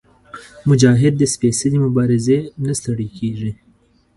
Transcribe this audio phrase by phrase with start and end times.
[0.69, 3.51] مجاهد د سپېڅلې مبارزې نه ستړی کېږي.